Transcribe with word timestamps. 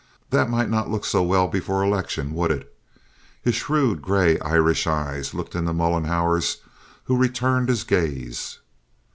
"That 0.31 0.49
might 0.49 0.67
not 0.67 0.89
look 0.89 1.05
so 1.05 1.21
well 1.21 1.47
before 1.47 1.83
election, 1.83 2.33
would 2.33 2.49
it?" 2.49 2.75
His 3.43 3.53
shrewd 3.53 4.01
gray 4.01 4.39
Irish 4.39 4.87
eyes 4.87 5.35
looked 5.35 5.53
into 5.53 5.73
Mollenhauer's, 5.73 6.57
who 7.03 7.15
returned 7.15 7.69
his 7.69 7.83
gaze. 7.83 8.57